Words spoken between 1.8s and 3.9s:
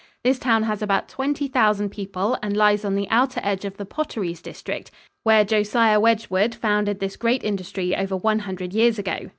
people and lies on the outer edge of the